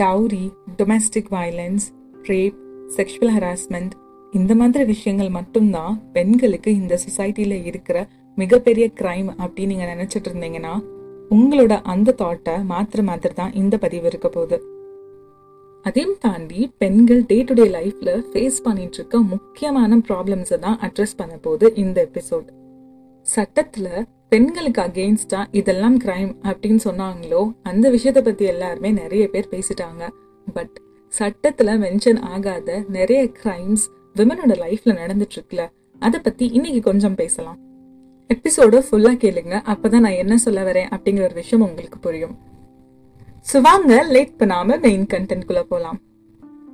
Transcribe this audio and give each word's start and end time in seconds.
Dowry 0.00 0.44
domestic 0.76 1.30
violence 1.30 1.84
rape 2.22 2.56
sexual 2.96 3.32
harassment 3.34 3.94
இந்த 4.32 4.54
மாதிரி 4.54 4.84
விஷயங்கள் 4.84 5.28
மட்டும்தான் 5.28 5.94
பெண்களுக்கு 6.12 6.74
இந்த 6.74 6.98
சொசைட்டியில் 7.08 7.64
இருக்கிற 7.64 8.06
மிகப்பெரிய 8.38 8.90
கிரைம் 9.00 9.30
அப்படின்னு 9.38 9.66
நீங்கள் 9.66 9.96
நினச்சிட்டு 9.96 10.28
இருந்தீங்கன்னா 10.30 10.74
உங்களோட 11.30 11.80
அந்த 11.82 12.14
தாட்டை 12.18 12.54
மாத்திர 12.68 13.00
மாத்திர 13.02 13.32
தான் 13.32 13.52
இந்த 13.52 13.76
பதிவு 13.78 14.06
இருக்க 14.06 14.28
போகுது. 14.28 14.58
அதையும் 15.84 16.16
தாண்டி 16.20 16.70
பெண்கள் 16.78 17.26
டே 17.26 17.42
டு 17.42 17.54
டே 17.54 17.66
லைஃப்ல 17.68 18.10
ஃபேஸ் 18.32 18.62
பண்ணிட்டு 18.62 18.96
இருக்க 18.96 19.18
முக்கியமான 19.18 19.98
ப்ராப்ளம்ஸை 19.98 20.58
தான் 20.58 20.78
அட்ரஸ் 20.78 21.16
பண்ண 21.16 21.36
போகுது 21.36 21.72
இந்த 21.74 22.08
எபிசோட் 22.12 22.48
சட்டத்தில் 23.26 23.92
பெண்களுக்கு 24.32 24.80
அகெயின்ஸ்டா 24.82 25.38
இதெல்லாம் 25.50 25.96
கிரைம் 26.00 26.32
அப்படின்னு 26.48 26.80
சொன்னாங்களோ 26.84 27.40
அந்த 27.62 27.86
விஷயத்த 27.90 28.20
பத்தி 28.24 28.44
எல்லாருமே 28.44 28.90
நிறைய 28.90 29.24
பேர் 29.32 29.48
பேசிட்டாங்க. 29.50 30.02
பட் 30.46 30.76
சட்டத்துல 31.12 31.72
மென்ஷன் 31.84 32.20
ஆகாத 32.32 32.76
நிறைய 32.96 33.20
கிரைம்ஸ் 33.38 33.84
விமனோட 34.18 34.54
லைஃப்ல 34.64 34.92
நடந்துட்டு 35.00 35.36
இருக்குல்ல 35.38 35.64
அதை 35.98 36.20
பத்தி 36.20 36.46
இன்னைக்கு 36.58 36.80
கொஞ்சம் 36.80 37.14
பேசலாம். 37.14 37.58
எபிசோட 38.30 38.82
ஃபுல்லா 38.86 39.12
கேளுங்க 39.24 39.56
அப்பதான் 39.72 40.04
நான் 40.06 40.20
என்ன 40.22 40.36
சொல்ல 40.36 40.60
வரேன் 40.68 40.88
அப்படிங்கிற 40.94 41.26
ஒரு 41.28 41.36
விஷயம் 41.40 41.66
உங்களுக்கு 41.68 41.98
புரியும். 41.98 42.36
ஸோ 43.50 43.60
வாங்க 43.60 43.98
லேட் 44.14 44.38
பண்ணாம 44.38 44.78
மெயின் 44.86 45.06
கண்டென்ட்குள்ள 45.14 45.62
போலாம். 45.62 46.00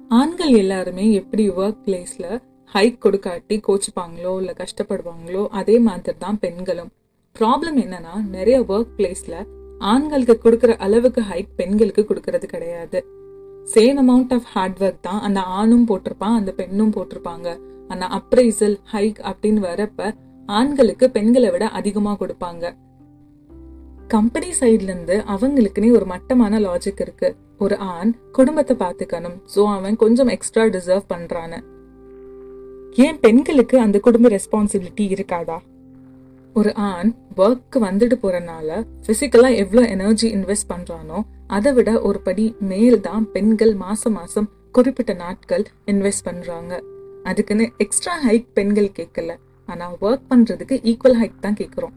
ஆண்கள் 0.09 0.55
எல்லாருமே 0.63 1.07
எப்படி 1.13 1.47
ஒர்க் 1.63 1.83
பிளேஸ்ல 1.87 2.27
ஹைக் 2.73 3.03
கொடுக்காட்டி 3.05 3.59
கோச்சுப்பாங்களோ 3.67 4.35
இல்ல 4.43 4.53
கஷ்டப்படுவாங்களோ 4.63 5.43
அதே 5.61 5.79
மாதிரி 5.89 6.19
தான் 6.19 6.39
பெண்களும். 6.39 6.93
ப்ராப்ளம் 7.39 7.79
என்னன்னா 7.85 8.15
நிறைய 8.37 8.59
ஒர்க் 8.73 8.95
பிளேஸ்ல 8.99 9.37
ஆண்களுக்கு 9.93 10.35
கொடுக்கற 10.45 10.73
அளவுக்கு 10.85 11.21
ஹைக் 11.31 11.51
பெண்களுக்கு 11.61 12.03
கொடுக்கறது 12.11 12.47
கிடையாது. 12.53 12.99
Same 13.75 13.99
amount 14.03 14.33
of 14.37 14.49
hard 14.53 14.81
work 14.85 15.01
தான் 15.01 15.21
அந்த 15.21 15.41
ஆணும் 15.59 15.87
போட்டிருப்பான் 15.89 16.37
அந்த 16.41 16.53
பெண்ணும் 16.61 16.93
போட்டிருப்பாங்க. 16.97 17.49
அந்த 17.93 18.05
அப்ரைசல் 18.19 18.77
ஹைக் 18.93 19.21
அப்படின்னு 19.31 19.63
வரப்ப 19.69 20.11
ஆண்களுக்கு 20.59 21.07
பெண்களை 21.11 21.51
விட 21.51 21.65
அதிகமா 21.79 22.13
கொடுப்பாங்க. 22.21 22.65
கம்பெனி 24.15 24.51
சைட்ல 24.61 24.91
இருந்து 24.91 25.17
அவங்களுக்குன்னே 25.35 25.89
ஒரு 25.99 26.07
மட்டமான 26.13 26.59
லாஜிக் 26.67 27.01
இருக்கு. 27.05 27.29
ஒரு 27.65 27.77
ஆண் 27.95 28.11
குடும்பத்தை 28.33 28.75
பார்த்துக்கணும். 28.83 29.39
ஸோ 29.55 29.61
அவன் 29.77 29.97
கொஞ்சம் 30.03 30.31
எக்ஸ்ட்ரா 30.35 30.65
டிசர்வ் 30.77 31.11
பண்றான்னு. 31.15 31.59
ஏன் 33.05 33.19
பெண்களுக்கு 33.25 33.77
அந்த 33.81 33.97
குடும்ப 34.07 34.29
ரெஸ்பான்சிபிலிட்டி 34.37 35.07
இருக்காதா? 35.15 35.57
ஒரு 36.59 36.71
ஆண் 36.91 37.11
ஒர்க்கு 37.37 37.79
வந்துட்டு 37.87 38.17
போறனால 38.23 38.77
பிசிக்கலா 39.07 39.49
எவ்வளோ 39.63 39.83
எனர்ஜி 39.95 40.29
இன்வெஸ்ட் 40.37 40.69
பண்றானோ 40.69 41.19
அதை 41.47 41.71
விட 41.73 41.91
ஒரு 42.09 42.19
படி 42.21 42.45
மேல் 42.71 43.01
தான் 43.01 43.25
பெண்கள் 43.31 43.73
மாசம் 43.75 44.13
மாசம் 44.13 44.47
குறிப்பிட்ட 44.77 45.13
நாட்கள் 45.23 45.65
இன்வெஸ்ட் 45.93 46.25
பண்றாங்க. 46.29 46.73
அதுக்குன்னு 47.25 47.65
எக்ஸ்ட்ரா 47.85 48.15
ஹைக் 48.27 48.47
பெண்கள் 48.59 48.89
கேட்கல. 48.99 49.33
ஆனா 49.69 49.87
ஒர்க் 50.07 50.27
பண்றதுக்கு 50.31 50.77
ஈக்குவல் 50.91 51.19
ஹைக் 51.21 51.45
தான் 51.47 51.59
கேட்குறோம். 51.61 51.95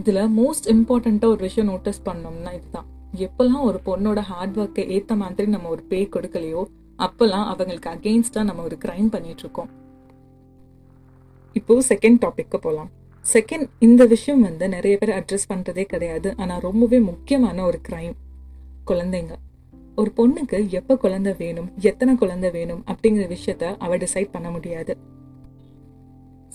இதுல 0.00 0.22
மோஸ்ட் 0.38 0.68
இம்பார்ட்டண்டா 0.74 1.28
ஒரு 1.34 1.42
விஷயம் 1.48 1.68
நோட்டீஸ் 1.72 2.00
பண்ணோம்னா 2.08 2.52
இதுதான். 2.58 2.88
எப்பெல்லாம் 3.26 3.66
ஒரு 3.70 3.80
பொண்ணோட 3.88 4.22
ஹார்ட் 4.30 4.56
ஒர்க்கை 4.56 4.84
ஏத்த 4.96 5.16
மாதிரி 5.22 5.50
நம்ம 5.54 5.68
ஒரு 5.68 5.84
பே 5.92 6.00
கொடுக்கலையோ 6.16 6.62
அப்பெல்லாம் 6.98 7.48
அவங்களுக்கு 7.52 7.90
அகெயின்ஸ்டா 7.94 8.44
நம்ம 8.50 8.62
ஒரு 8.62 8.78
கிரைம் 8.84 9.10
பண்ணிட்டு 9.16 9.44
இருக்கோம். 9.46 9.72
இப்போ 11.52 11.74
செகண்ட் 11.88 12.22
டாபிக்கு 12.24 12.60
போலாம். 12.68 12.90
செகண்ட் 13.32 13.66
இந்த 13.78 14.04
விஷயம் 14.04 14.42
வந்து 14.42 14.68
நிறைய 14.68 14.98
பேர் 14.98 15.12
அட்ரஸ் 15.18 15.50
பண்றதே 15.52 15.82
கிடையாது. 15.82 16.34
ஆனால் 16.36 16.60
ரொம்பவே 16.60 16.98
முக்கியமான 17.00 17.64
ஒரு 17.64 17.78
க்ரைம் 17.88 18.14
குழந்தைங்க. 18.86 19.34
ஒரு 19.96 20.10
பொண்ணுக்கு 20.16 20.58
எப்போ 20.68 20.96
குழந்தை 20.96 21.34
வேணும் 21.38 21.68
எத்தனை 21.80 22.14
குழந்தை 22.14 22.50
வேணும் 22.50 22.84
அப்படிங்கிற 22.86 23.26
விஷயத்த 23.36 23.76
அவள் 23.78 23.98
டிசைட் 23.98 24.30
பண்ண 24.30 24.50
முடியாது. 24.50 24.94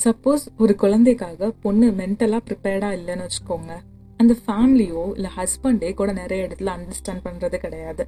சப்போஸ் 0.04 0.44
ஒரு 0.58 0.76
குழந்தைக்காக 0.76 1.52
பொண்ணு 1.62 1.88
மென்டலாக 1.92 2.42
ப்ரிப்பேர்டா 2.48 2.90
இல்லைன்னு 3.00 3.26
வச்சுக்கோங்க. 3.28 3.72
அந்த 4.18 4.36
ஃபேமிலியோ 4.48 5.04
இல்லை 5.16 5.30
ஹஸ்பண்டே 5.38 5.94
கூட 5.94 6.12
நிறைய 6.12 6.48
இடத்துல 6.48 6.74
அண்டர்ஸ்டாண்ட் 6.78 7.24
பண்ணுறது 7.24 7.58
கிடையாது. 7.58 8.04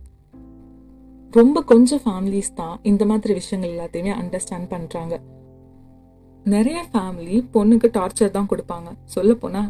ரொம்ப 1.32 1.62
கொஞ்சம் 1.62 2.02
ஃபேமிலிஸ் 2.06 2.54
தான் 2.56 2.80
இந்த 2.84 3.06
மாதிரி 3.06 3.34
விஷயங்கள் 3.34 3.74
எல்லாத்தையுமே 3.74 4.12
அண்டர்ஸ்டாண்ட் 4.22 4.70
பண்றாங்க. 4.70 5.20
நிறைய 6.52 6.80
ஃபேமிலி 6.92 7.36
பொண்ணுக்கு 7.54 7.88
டார்ச்சர் 7.98 8.34
தான் 8.38 8.48
கொடுப்பாங்க. 8.52 8.90
சொல்ல 9.14 9.34
போனா 9.34 9.62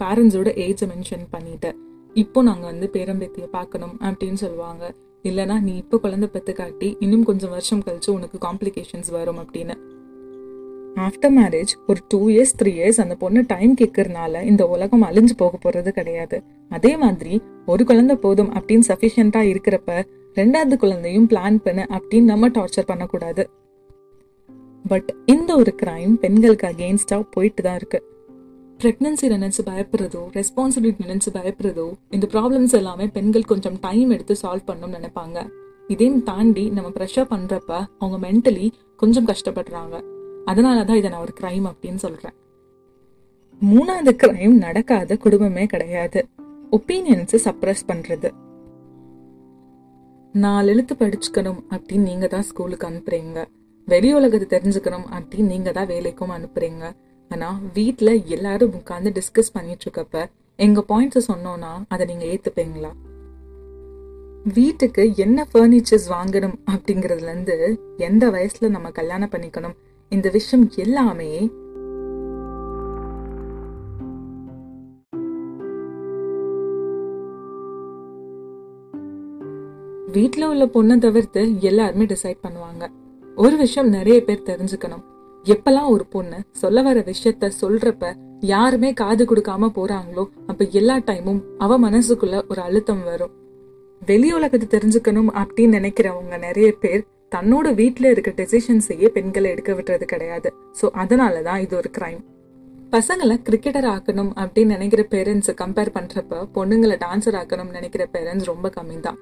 பேரண்ட்ஸோட 0.00 0.48
ஏஜை 0.64 0.86
மென்ஷன் 0.90 1.24
பண்ணிட்டு 1.30 1.70
இப்போ 2.14 2.42
நாங்கள் 2.42 2.70
வந்து 2.72 2.86
பேரம்பேத்தியை 2.94 3.48
பார்க்கணும் 3.56 3.96
அப்படின்னு 4.08 4.38
சொல்லுவாங்க. 4.42 4.84
இல்லைனா 5.24 5.56
நீ 5.60 5.72
இப்போ 5.76 5.96
குழந்தை 6.04 6.28
பெற்று 6.34 6.52
காட்டி 6.60 6.96
இன்னும் 7.04 7.24
கொஞ்சம் 7.30 7.54
வருஷம் 7.56 7.82
கழிச்சு 7.86 8.10
உனக்கு 8.16 8.38
காம்ப்ளிகேஷன்ஸ் 8.46 9.10
வரும் 9.16 9.40
அப்படின்னு. 9.42 9.76
ஆஃப்டர் 11.06 11.34
மேரேஜ் 11.38 11.72
ஒரு 11.90 12.00
டூ 12.12 12.20
இயர்ஸ் 12.30 12.54
த்ரீ 12.60 12.72
இயர்ஸ் 12.78 13.00
அந்த 13.04 13.14
பொண்ணு 13.14 13.40
டைம் 13.52 13.74
கேட்கறதுனால 13.80 14.42
இந்த 14.42 14.62
உலகம் 14.74 15.06
அழிஞ்சு 15.08 15.34
போக 15.42 15.56
போகிறது 15.56 15.92
கிடையாது. 15.92 16.38
அதே 16.70 16.96
மாதிரி 16.96 17.34
ஒரு 17.66 17.84
குழந்தை 17.84 18.16
போதும் 18.16 18.50
அப்படின்னு 18.58 18.88
சஃபிஷியண்ட்டாக 18.92 19.50
இருக்கிறப்ப 19.52 20.02
ரெண்டாவது 20.36 20.76
குழந்தையும் 20.76 21.28
பிளான் 21.32 21.58
பண்ண 21.66 21.86
அப்படின்னு 21.96 22.30
நம்ம 22.32 22.48
டார்ச்சர் 22.58 22.90
பண்ணக்கூடாது. 22.90 23.44
பட் 24.84 25.10
இந்த 25.26 25.56
ஒரு 25.56 25.72
கிரைம் 25.82 26.14
பெண்களுக்கு 26.14 26.66
அகெயின்ஸ்டா 26.66 27.24
போயிட்டு 27.30 27.62
தான் 27.62 27.74
இருக்கு. 27.74 27.98
ப்ரெக்னன்சி 28.80 29.26
நினைச்சு 29.28 29.62
பயப்படுறதோ 29.68 30.22
ரெஸ்பான்சிபிலிட்டி 30.36 31.02
நினைச்சு 31.06 31.30
பயப்படுறதோ 31.34 31.92
இந்த 32.10 32.26
ப்ராப்ளம்ஸ் 32.34 32.74
எல்லாமே 32.74 33.06
பெண்கள் 33.06 33.42
கொஞ்சம் 33.42 33.78
டைம் 33.80 34.10
எடுத்து 34.10 34.36
சால்வ் 34.42 34.68
பண்ணணும்னு 34.70 34.98
நினைப்பாங்க. 34.98 35.38
இதையும் 35.88 36.22
தாண்டி 36.22 36.70
நம்ம 36.70 36.88
ப்ரெஷர் 36.88 37.30
பண்ணுறப்ப 37.34 37.72
அவங்க 37.98 38.18
மென்டலி 38.26 38.72
கொஞ்சம் 38.96 39.26
கஷ்டப்படுறாங்க. 39.26 39.96
அதனாலதான் 40.46 41.00
இதை 41.00 41.10
நான் 41.10 41.20
ஒரு 41.20 41.34
கிரைம் 41.40 41.66
அப்படின்னு 41.70 42.02
சொல்கிறேன் 42.06 42.36
மூணாவது 43.62 44.12
கிரைம் 44.24 44.54
நடக்காத 44.56 45.16
குடும்பமே 45.16 45.66
கிடையாது. 45.66 46.20
ஒப்பீனியன்ஸை 46.72 47.38
சப்ரஸ் 47.44 47.88
பண்ணுறது 47.88 48.30
நாலு 50.34 50.68
எழுத்து 50.72 50.94
படிச்சுக்கணும் 50.94 51.60
அப்படின்னு 51.70 52.08
நீங்கள் 52.10 52.28
தான் 52.28 52.42
ஸ்கூலுக்கு 52.42 52.86
அனுப்புகிறீங்க 52.88 53.40
வெளி 53.88 54.08
உலகத்தை 54.14 54.46
தெரிஞ்சுக்கணும் 54.54 55.06
அப்படின்னு 55.16 55.52
நீங்க 55.52 55.70
தான் 55.72 55.88
வேலைக்கும் 55.88 56.34
அனுப்புறீங்க. 56.36 56.84
ஆனா 57.30 57.48
வீட்ல 57.74 58.10
எல்லாரும் 58.34 58.74
உட்காந்து 58.78 59.10
டிஸ்கஸ் 59.18 59.52
பண்ணிட்டு 59.52 59.84
இருக்கப்ப 59.86 60.24
எங்க 60.56 60.84
பாயிண்ட்ஸை 60.88 61.22
சொன்னோம்னா 61.28 61.72
அதை 61.88 62.06
நீங்க 62.06 62.24
ஏத்துப்பீங்களா? 62.24 62.90
வீட்டுக்கு 64.54 65.02
என்ன 65.16 65.46
ஃபர்னிச்சர்ஸ் 65.52 66.06
வாங்கணும் 66.10 66.56
அப்படிங்கறதுல 66.72 67.32
இருந்து 67.32 67.56
எந்த 67.96 68.30
வயசுல 68.30 68.68
நம்ம 68.68 68.90
கல்யாணம் 68.90 69.32
பண்ணிக்கணும்? 69.32 69.76
இந்த 70.08 70.28
விஷயம் 70.30 70.70
எல்லாமே 70.76 71.32
வீட்டில் 80.14 80.44
உள்ள 80.44 80.64
பொண்ணை 80.66 80.98
தவிர்த்து 80.98 81.42
எல்லாருமே 81.60 82.04
டிசைட் 82.04 82.44
பண்ணுவாங்க. 82.46 82.84
ஒரு 83.36 83.56
விஷயம் 83.56 83.88
நிறைய 83.88 84.18
பேர் 84.24 84.48
தெரிஞ்சுக்கணும். 84.50 85.04
எப்பெல்லாம் 85.44 85.90
ஒரு 85.94 86.04
பொண்ணு 86.06 86.38
சொல்ல 86.62 86.82
வர 86.82 86.98
விஷயத்த 87.00 87.50
சொல்றப்ப 87.60 88.12
யாருமே 88.52 88.92
காது 88.92 89.24
கொடுக்காம 89.24 89.70
போறாங்களோ 89.78 90.24
அப்ப 90.46 90.66
எல்லா 90.80 90.96
டைமும் 91.10 91.40
அவ 91.58 91.78
மனசுக்குள்ள 91.78 92.36
ஒரு 92.48 92.60
அழுத்தம் 92.60 93.04
வரும். 93.04 93.32
வெளி 94.02 94.28
உலகத்தை 94.32 94.66
தெரிஞ்சுக்கணும் 94.74 95.30
அப்படின்னு 95.42 95.78
நினைக்கிறவங்க 95.78 96.38
நிறைய 96.38 96.68
பேர் 96.82 97.02
தன்னோட 97.34 97.74
வீட்டில் 97.74 98.10
இருக்க 98.10 98.30
டெசிஷன்ஸையே 98.42 99.08
பெண்களை 99.16 99.50
எடுக்க 99.50 99.72
விடுறது 99.72 100.04
கிடையாது. 100.04 100.48
ஸோ 100.80 100.88
அதனால 101.02 101.42
தான் 101.42 101.60
இது 101.60 101.76
ஒரு 101.76 101.90
கிரைம் 101.98 102.22
பசங்களை 102.92 103.34
கிரிக்கெட்டர் 103.48 103.88
ஆக்கணும் 103.94 104.32
அப்படின்னு 104.42 104.74
நினைக்கிற 104.76 105.02
பேரண்ட்ஸை 105.10 105.54
கம்பேர் 105.60 105.96
பண்ணுறப்ப 105.96 106.40
பொண்ணுங்களை 106.56 106.96
டான்சர் 107.06 107.38
ஆக்கணும்னு 107.40 107.76
நினைக்கிற 107.78 108.06
பேரண்ட்ஸ் 108.12 108.44
ரொம்ப 108.44 108.70
கம்மி 108.76 109.00
தான் 109.00 109.18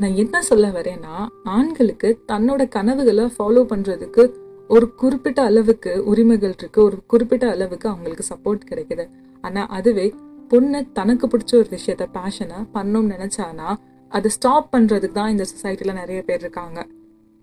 நான் 0.00 0.14
என்ன 0.14 0.36
சொல்ல 0.42 0.66
வரேன்னா 0.68 1.16
ஆண்களுக்கு 1.56 2.08
தன்னோட 2.30 2.62
கனவுகளை 2.68 3.24
ஃபாலோ 3.34 3.62
பண்றதுக்கு 3.72 4.22
ஒரு 4.68 4.86
குறிப்பிட்ட 4.94 5.42
அளவுக்கு 5.42 5.92
உரிமைகள் 6.04 6.54
இருக்கு 6.58 6.80
ஒரு 6.82 6.96
குறிப்பிட்ட 7.06 7.44
அளவுக்கு 7.50 7.86
அவங்களுக்கு 7.88 8.24
சப்போர்ட் 8.32 8.68
கிடைக்குது. 8.70 9.04
ஆனா 9.44 9.62
அதுவே 9.66 10.06
பொண்ணு 10.48 10.80
தனக்கு 10.92 11.26
பிடிச்ச 11.26 11.52
ஒரு 11.54 11.68
விஷயத்த 11.76 12.04
பேஷனை 12.16 12.58
பண்ணோம்னு 12.74 13.12
நினைச்சானா 13.14 13.68
அதை 14.12 14.30
ஸ்டாப் 14.30 14.68
பண்றதுக்கு 14.74 15.18
தான் 15.20 15.32
இந்த 15.34 15.44
சொசைட்டில 15.52 15.92
நிறைய 15.92 16.22
பேர் 16.22 16.40
இருக்காங்க. 16.40 16.80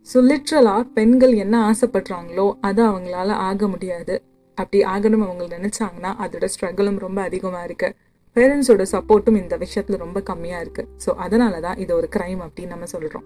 ஸோ 0.07 0.19
லிட்ரலா 0.29 0.75
பெண்கள் 0.93 1.33
என்ன 1.45 1.55
ஆசைப்படுறாங்களோ 1.71 2.47
அது 2.61 2.81
அவங்களால 2.89 3.31
ஆக 3.49 3.67
முடியாது. 3.67 4.15
அப்படி 4.57 4.79
ஆகணும் 4.93 5.25
அவங்க 5.27 5.43
நினைச்சாங்கன்னா 5.57 6.13
அதோட 6.23 6.47
ஸ்ட்ரகிளும் 6.53 6.99
ரொம்ப 6.99 7.21
அதிகமா 7.21 7.63
இருக்கு. 7.63 7.89
பேரண்ட்ஸோட 8.35 8.81
சப்போர்ட்டும் 8.91 9.35
இந்த 9.35 9.57
விஷயத்தில் 9.57 9.97
ரொம்ப 9.97 10.23
கம்மியாக 10.29 10.63
இருக்குது 10.65 10.87
ஸோ 11.05 11.09
அதனாலதான் 11.15 11.77
இது 11.77 11.95
ஒரு 11.95 12.07
கிரைம் 12.15 12.39
அப்படின்னு 12.39 12.67
நம்ம 12.67 12.85
சொல்கிறோம் 12.85 13.25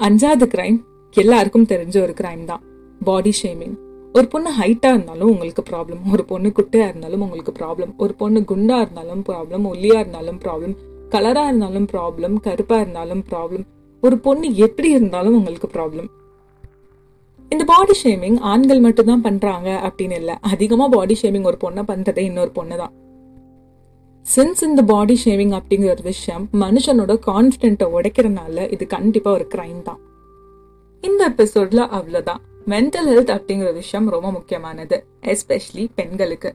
அஞ்சாவது 0.00 0.46
கிரைம் 0.46 0.78
எல்லாருக்கும் 1.14 1.66
தெரிஞ்ச 1.66 2.02
ஒரு 2.02 2.12
கிரைம் 2.12 2.44
தான். 2.44 2.62
பாடி 3.00 3.30
ஷேமிங் 3.30 3.76
ஒரு 4.14 4.28
பொண்ணு 4.28 4.50
ஹைட்டாக 4.50 4.94
இருந்தாலும் 4.94 5.30
உங்களுக்கு 5.30 5.62
ப்ராப்ளம் 5.62 6.12
ஒரு 6.12 6.24
பொண்ணு 6.24 6.52
குட்டையாக 6.52 6.88
இருந்தாலும் 6.88 7.22
உங்களுக்கு 7.22 7.52
ப்ராப்ளம் 7.52 7.92
ஒரு 7.96 8.14
பொண்ணு 8.14 8.44
குண்டாக 8.44 8.80
இருந்தாலும் 8.80 9.22
ப்ராப்ளம் 9.28 9.64
ஒல்லியாக 9.66 10.00
இருந்தாலும் 10.00 10.38
ப்ராப்ளம் 10.38 10.74
கலராக 11.08 11.48
இருந்தாலும் 11.48 11.86
ப்ராப்ளம் 11.86 12.36
கருப்பாக 12.36 12.80
இருந்தாலும் 12.80 13.24
ப்ராப்ளம் 13.30 13.64
ஒரு 14.02 14.18
பொண்ணு 14.18 14.56
எப்படி 14.56 14.90
இருந்தாலும் 14.90 15.34
உங்களுக்கு 15.34 15.66
ப்ராப்ளம் 15.66 16.08
இந்த 17.52 17.64
பாடி 17.64 17.92
ஷேமிங் 18.04 18.38
ஆண்கள் 18.40 18.80
மட்டும்தான் 18.80 19.24
பண்ணுறாங்க 19.24 19.68
அப்படின்னு 19.82 20.12
இல்லை. 20.12 20.34
அதிகமாக 20.40 20.96
பாடி 20.96 21.14
ஷேமிங் 21.22 21.44
ஒரு 21.44 21.56
பொண்ணை 21.64 21.82
பண்ணுறதே 21.88 22.18
இன்னொரு 22.18 22.50
பொண்ணு 22.50 22.76
தான் 22.76 22.94
சின்ஸ் 24.26 24.62
இந்த 24.62 24.82
பாடி 24.82 25.20
ஷேவிங் 25.24 25.54
அப்படிங்கிற 25.58 25.90
ஒரு 25.90 26.02
விஷயம் 26.02 26.48
மனுஷனோட 26.52 27.18
கான்ஃபிடென்ட்டை 27.26 27.86
உடைக்கிறனால 27.96 28.72
இது 28.72 28.86
கண்டிப்பாக 28.86 29.36
ஒரு 29.36 29.46
கிரைம் 29.54 29.82
தான். 29.82 30.00
இந்த 31.00 31.28
எபிசோட்ல 31.28 31.80
அவ்வளோதான் 31.98 32.40
மென்டல் 32.66 33.08
ஹெல்த் 33.10 33.32
அப்படிங்கிற 33.34 33.72
விஷயம் 33.72 34.08
ரொம்ப 34.08 34.32
முக்கியமானது 34.32 35.06
எஸ்பெஷலி 35.20 35.88
பெண்களுக்கு. 35.94 36.54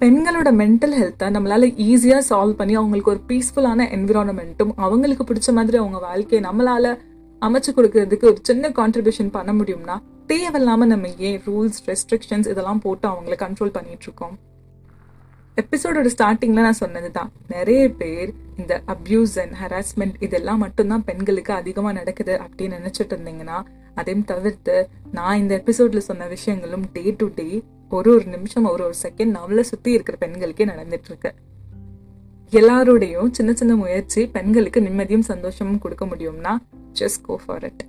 பெண்களோட 0.00 0.48
மென்டல் 0.60 0.94
ஹெல்த்தை 1.00 1.28
நம்மளால 1.36 1.72
ஈஸியாக 1.88 2.22
சால்வ் 2.30 2.52
பண்ணி 2.52 2.74
அவங்களுக்கு 2.74 3.10
ஒரு 3.10 3.20
பீஸ்ஃபுல்லான 3.28 3.90
என்விரான்மெண்ட்டும் 3.90 4.72
அவங்களுக்கு 4.76 5.24
பிடிச்ச 5.24 5.52
மாதிரி 5.52 5.76
அவங்க 5.76 5.98
வாழ்க்கையை 5.98 6.50
நம்மளால 6.50 6.98
அமைச்சு 7.42 7.72
கொடுக்கறதுக்கு 7.76 8.24
ஒரு 8.24 8.36
சின்ன 8.42 8.68
கான்ட்ரிபியூஷன் 8.68 9.30
பண்ண 9.30 9.52
முடியும்னா 9.52 10.02
தேவையில்லாமல் 10.26 10.88
நம்ம 10.88 11.08
ஏன் 11.18 11.40
ரூல்ஸ் 11.46 11.80
ரெஸ்ட்ரிக்ஷன்ஸ் 11.86 12.48
இதெல்லாம் 12.48 12.78
போட்டு 12.78 13.08
அவங்கள 13.08 13.36
கண்ட்ரோல் 13.36 13.72
பண்ணிட்டு 13.72 14.02
இருக்கோம்? 14.02 14.38
எபிசோடோட 15.60 16.08
ஸ்டார்டிங்ல 16.18 16.52
நான் 16.52 16.72
சொன்னது 16.72 17.10
தான் 17.10 17.32
நிறைய 17.48 17.88
பேர் 17.90 18.32
இந்த 18.56 18.82
அப்யூஸ் 18.86 19.38
அண்ட் 19.38 19.54
ஹராஸ்மெண்ட் 19.62 20.22
இதெல்லாம் 20.22 20.58
மட்டும்தான் 20.58 21.04
பெண்களுக்கு 21.04 21.52
அதிகமாக 21.52 21.92
நடக்குது 21.92 22.40
அப்படின்னு 22.40 22.78
நினைச்சிட்டு 22.78 23.14
இருந்தீங்கன்னா 23.14 23.64
அதையும் 23.94 24.24
தவிர்த்து 24.24 24.88
நான் 25.12 25.38
இந்த 25.38 25.62
எபிசோட்ல 25.64 25.98
சொன்ன 25.98 26.26
விஷயங்களும் 26.26 26.84
டே 26.92 27.14
டு 27.18 27.28
டே 27.34 27.62
ஒரு 27.90 28.14
ஒரு 28.14 28.24
நிமிஷம் 28.24 28.64
ஒரு 28.64 28.84
ஒரு 28.84 28.94
செகண்ட் 29.02 29.36
நம்மள 29.36 29.60
சுத்தி 29.60 29.92
இருக்கிற 29.92 30.18
பெண்களுக்கே 30.20 30.64
நடந்துட்டு 30.64 31.04
இருக்கு. 31.04 31.34
எல்லாரோடையும் 32.50 33.30
சின்ன 33.30 33.52
சின்ன 33.52 33.76
முயற்சி 33.76 34.26
பெண்களுக்கு 34.26 34.80
நிம்மதியும் 34.80 35.20
சந்தோஷமும் 35.20 35.78
கொடுக்க 35.78 36.06
முடியும்னா 36.06 36.56
ஜஸ்ட் 36.98 37.20
கோ 37.22 37.40
ஃபார் 37.46 37.62
இட் 37.62 37.84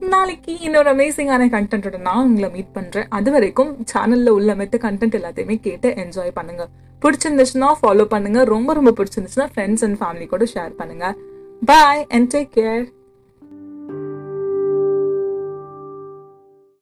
நாளைக்கு 0.00 0.58
இன்னொரு 0.58 0.96
அமேசிங்கான 0.96 1.46
கண்டென்ட்டோட 1.54 1.98
நான் 1.98 2.24
உங்களை 2.24 2.50
மீட் 2.50 2.72
பண்றேன். 2.72 3.06
அது 3.08 3.30
வரைக்கும் 3.30 3.84
சேனல்ல 3.92 4.28
உள்ள 4.28 4.54
மெத்த 4.54 4.78
கண்டென்ட் 4.82 5.18
எல்லாத்தையுமே 5.18 5.60
கேட்டு 5.60 5.90
என்ஜாய் 5.90 6.30
பண்ணுங்க. 6.34 6.68
பிடிச்சிருந்துச்சுன்னா 7.02 7.74
ஃபாலோ 7.82 8.04
பண்ணுங்க. 8.04 8.44
ரொம்ப 8.44 8.72
ரொம்ப 8.72 8.90
பிடிச்சிருந்துச்சுன்னா 8.90 9.48
ஃப்ரெண்ட்ஸ் 9.54 9.84
அண்ட் 9.84 9.98
ஃபேமிலி 10.00 10.26
கூட 10.26 10.44
ஷேர் 10.54 10.70
பண்ணுங்க. 10.70 11.16
Bye 11.64 12.06
and 12.08 12.36
take 12.36 12.50
care 12.54 12.84